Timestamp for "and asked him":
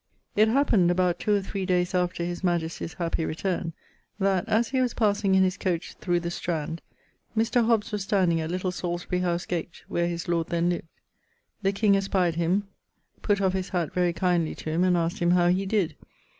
14.83-15.29